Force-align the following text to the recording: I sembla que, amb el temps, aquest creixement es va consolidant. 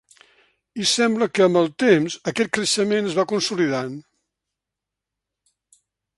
I 0.83 0.85
sembla 0.91 1.27
que, 1.35 1.43
amb 1.47 1.59
el 1.61 1.69
temps, 1.83 2.15
aquest 2.31 2.51
creixement 2.57 3.11
es 3.11 3.19
va 3.21 3.27
consolidant. 3.35 3.93